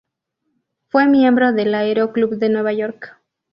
[0.87, 3.19] Fue miembro del Aero Club de Nueva York.